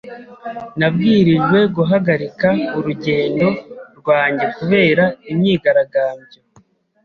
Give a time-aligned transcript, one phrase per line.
[0.79, 3.47] Nabwirijwe guhagarika urugendo
[3.99, 6.39] rwanjye kubera imyigaragambyo.